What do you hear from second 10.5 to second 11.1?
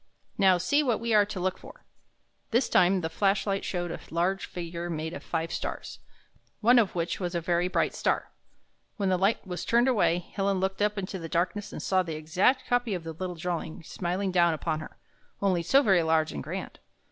looked up